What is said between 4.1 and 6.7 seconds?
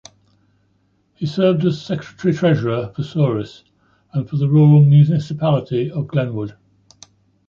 and for the Rural Municipality of Glenwood.